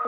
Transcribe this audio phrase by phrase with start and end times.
[0.00, 0.06] Heute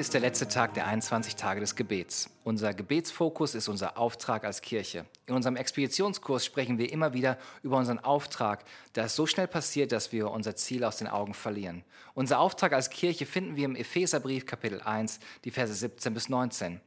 [0.00, 2.28] ist der letzte Tag der 21 Tage des Gebets.
[2.42, 5.04] Unser Gebetsfokus ist unser Auftrag als Kirche.
[5.26, 8.64] In unserem Expeditionskurs sprechen wir immer wieder über unseren Auftrag,
[8.94, 11.84] da es so schnell passiert, dass wir unser Ziel aus den Augen verlieren.
[12.14, 16.80] Unser Auftrag als Kirche finden wir im Epheserbrief Kapitel 1, die Verse 17 bis 19.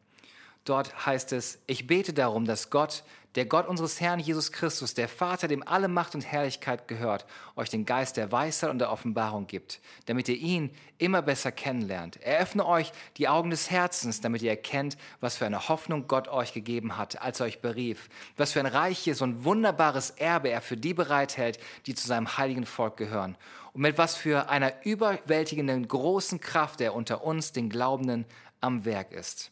[0.67, 3.05] Dort heißt es, ich bete darum, dass Gott,
[3.35, 7.25] der Gott unseres Herrn Jesus Christus, der Vater, dem alle Macht und Herrlichkeit gehört,
[7.55, 12.17] euch den Geist der Weisheit und der Offenbarung gibt, damit ihr ihn immer besser kennenlernt.
[12.21, 16.27] Er öffne euch die Augen des Herzens, damit ihr erkennt, was für eine Hoffnung Gott
[16.27, 20.59] euch gegeben hat, als er euch berief, was für ein reiches und wunderbares Erbe er
[20.59, 23.37] für die bereithält, die zu seinem heiligen Volk gehören,
[23.71, 28.25] und mit was für einer überwältigenden großen Kraft er unter uns, den Glaubenden,
[28.59, 29.51] am Werk ist.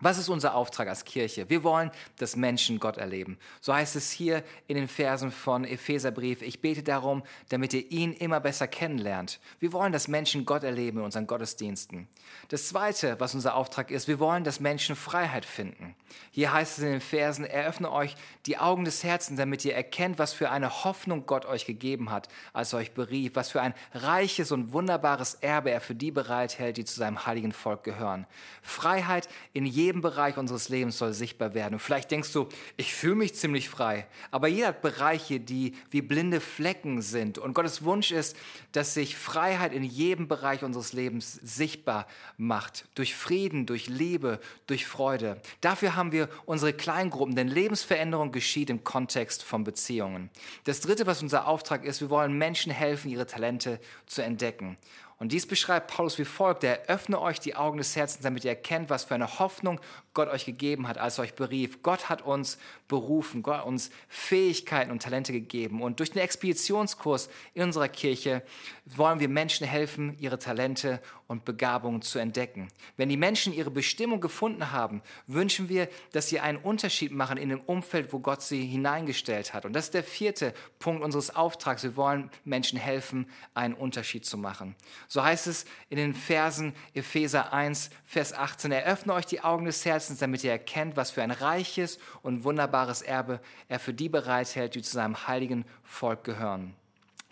[0.00, 1.50] Was ist unser Auftrag als Kirche?
[1.50, 3.38] Wir wollen, dass Menschen Gott erleben.
[3.60, 6.40] So heißt es hier in den Versen von Epheserbrief.
[6.40, 9.40] Ich bete darum, damit ihr ihn immer besser kennenlernt.
[9.58, 12.08] Wir wollen, dass Menschen Gott erleben in unseren Gottesdiensten.
[12.48, 15.94] Das zweite, was unser Auftrag ist, wir wollen, dass Menschen Freiheit finden.
[16.30, 18.16] Hier heißt es in den Versen, eröffne euch
[18.46, 22.28] die Augen des Herzens, damit ihr erkennt, was für eine Hoffnung Gott euch gegeben hat,
[22.52, 26.78] als er euch berief, was für ein reiches und wunderbares Erbe er für die bereithält,
[26.78, 28.26] die zu seinem heiligen Volk gehören.
[28.62, 31.74] Freiheit in jedem jedem Bereich unseres Lebens soll sichtbar werden.
[31.74, 34.06] Und vielleicht denkst du, ich fühle mich ziemlich frei.
[34.30, 37.38] Aber jeder hat Bereiche, die wie blinde Flecken sind.
[37.38, 38.36] Und Gottes Wunsch ist,
[38.70, 42.84] dass sich Freiheit in jedem Bereich unseres Lebens sichtbar macht.
[42.94, 44.38] Durch Frieden, durch Liebe,
[44.68, 45.42] durch Freude.
[45.60, 50.30] Dafür haben wir unsere Kleingruppen, denn Lebensveränderung geschieht im Kontext von Beziehungen.
[50.64, 54.78] Das Dritte, was unser Auftrag ist, wir wollen Menschen helfen, ihre Talente zu entdecken.
[55.20, 58.52] Und dies beschreibt Paulus wie folgt, er öffne euch die Augen des Herzens, damit ihr
[58.52, 59.78] erkennt, was für eine Hoffnung
[60.14, 61.82] Gott euch gegeben hat, als er euch berief.
[61.82, 62.56] Gott hat uns
[62.88, 65.82] berufen, Gott hat uns Fähigkeiten und Talente gegeben.
[65.82, 68.42] Und durch den Expeditionskurs in unserer Kirche
[68.86, 72.68] wollen wir Menschen helfen, ihre Talente und Begabungen zu entdecken.
[72.96, 77.50] Wenn die Menschen ihre Bestimmung gefunden haben, wünschen wir, dass sie einen Unterschied machen in
[77.50, 79.64] dem Umfeld, wo Gott sie hineingestellt hat.
[79.64, 81.82] Und das ist der vierte Punkt unseres Auftrags.
[81.84, 84.74] Wir wollen Menschen helfen, einen Unterschied zu machen.
[85.12, 89.84] So heißt es in den Versen Epheser 1, Vers 18, eröffne euch die Augen des
[89.84, 94.76] Herzens, damit ihr erkennt, was für ein reiches und wunderbares Erbe er für die bereithält,
[94.76, 96.76] die zu seinem heiligen Volk gehören.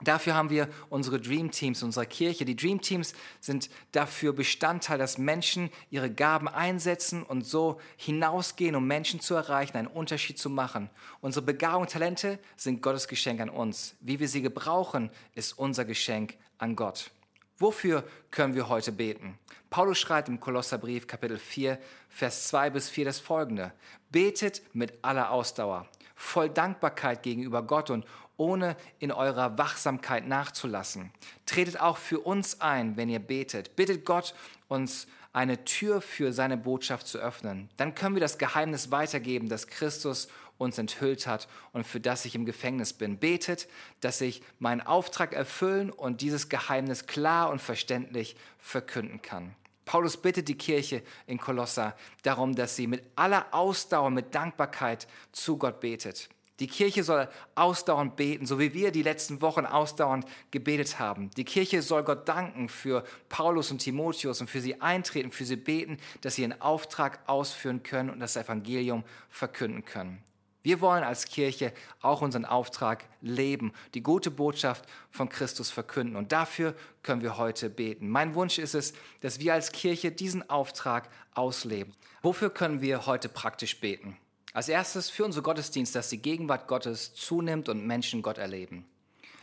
[0.00, 2.44] Dafür haben wir unsere Dream Teams unserer Kirche.
[2.44, 8.88] Die Dream Teams sind dafür Bestandteil, dass Menschen ihre Gaben einsetzen und so hinausgehen, um
[8.88, 10.90] Menschen zu erreichen, einen Unterschied zu machen.
[11.20, 13.94] Unsere Begabung und Talente sind Gottes Geschenk an uns.
[14.00, 17.12] Wie wir sie gebrauchen, ist unser Geschenk an Gott.
[17.58, 19.36] Wofür können wir heute beten?
[19.68, 23.72] Paulus schreibt im Kolosserbrief Kapitel 4, Vers 2 bis 4 das folgende.
[24.10, 31.12] Betet mit aller Ausdauer, voll Dankbarkeit gegenüber Gott und ohne in eurer Wachsamkeit nachzulassen.
[31.46, 33.74] Tretet auch für uns ein, wenn ihr betet.
[33.74, 34.34] Bittet Gott,
[34.68, 37.68] uns eine Tür für seine Botschaft zu öffnen.
[37.76, 42.34] Dann können wir das Geheimnis weitergeben, das Christus uns enthüllt hat und für das ich
[42.34, 43.18] im Gefängnis bin.
[43.18, 43.68] Betet,
[44.00, 49.54] dass ich meinen Auftrag erfüllen und dieses Geheimnis klar und verständlich verkünden kann.
[49.84, 55.56] Paulus bittet die Kirche in Kolosser darum, dass sie mit aller Ausdauer, mit Dankbarkeit zu
[55.56, 56.28] Gott betet.
[56.60, 61.30] Die Kirche soll ausdauernd beten, so wie wir die letzten Wochen ausdauernd gebetet haben.
[61.36, 65.56] Die Kirche soll Gott danken für Paulus und Timotheus und für sie eintreten, für sie
[65.56, 70.22] beten, dass sie ihren Auftrag ausführen können und das Evangelium verkünden können.
[70.62, 76.16] Wir wollen als Kirche auch unseren Auftrag leben, die gute Botschaft von Christus verkünden.
[76.16, 78.08] Und dafür können wir heute beten.
[78.08, 81.94] Mein Wunsch ist es, dass wir als Kirche diesen Auftrag ausleben.
[82.22, 84.16] Wofür können wir heute praktisch beten?
[84.52, 88.84] Als erstes für unsere Gottesdienst, dass die Gegenwart Gottes zunimmt und Menschen Gott erleben.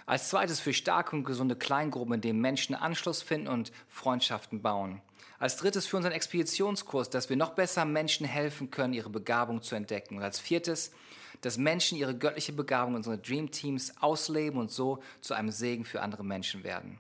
[0.06, 5.02] Als zweites für starke und gesunde Kleingruppen, in denen Menschen Anschluss finden und Freundschaften bauen.
[5.40, 9.76] Als drittes für unseren Expeditionskurs, dass wir noch besser Menschen helfen können, ihre Begabung zu
[9.76, 10.18] entdecken.
[10.18, 10.92] Und als viertes,
[11.42, 15.86] dass Menschen ihre göttliche Begabung in unseren Dream Teams ausleben und so zu einem Segen
[15.86, 17.00] für andere Menschen werden.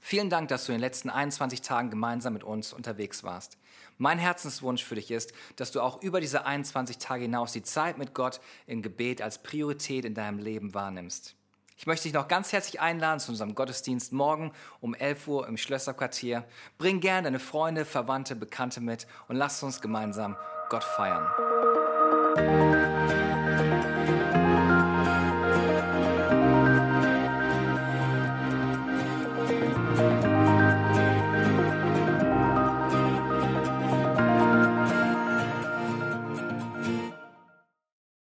[0.00, 3.58] Vielen Dank, dass du in den letzten 21 Tagen gemeinsam mit uns unterwegs warst.
[3.98, 7.98] Mein Herzenswunsch für dich ist, dass du auch über diese 21 Tage hinaus die Zeit
[7.98, 11.36] mit Gott im Gebet als Priorität in deinem Leben wahrnimmst.
[11.80, 15.56] Ich möchte dich noch ganz herzlich einladen zu unserem Gottesdienst morgen um 11 Uhr im
[15.56, 16.44] Schlösserquartier.
[16.76, 20.36] Bring gern deine Freunde, Verwandte, Bekannte mit und lass uns gemeinsam
[20.68, 21.26] Gott feiern.